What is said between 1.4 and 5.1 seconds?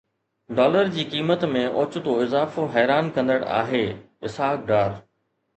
۾ اوچتو اضافو حيران ڪندڙ آهي: اسحاق ڊار